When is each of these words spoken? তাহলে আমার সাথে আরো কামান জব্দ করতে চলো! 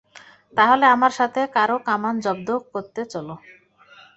তাহলে 0.53 0.85
আমার 0.95 1.13
সাথে 1.19 1.41
আরো 1.55 1.75
কামান 1.87 2.15
জব্দ 2.25 2.49
করতে 2.73 3.01
চলো! 3.13 3.35